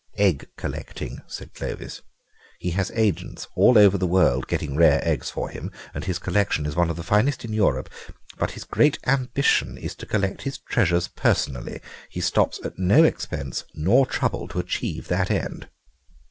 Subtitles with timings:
[0.17, 2.01] "Egg collecting," said Clovis.
[2.57, 6.65] "He has agents all over the world getting rare eggs for him, and his collection
[6.65, 7.87] is one of the finest in Europe;
[8.39, 11.81] but his great ambition is to collect his treasures personally.
[12.09, 15.69] He stops at no expense nor trouble to achieve that end."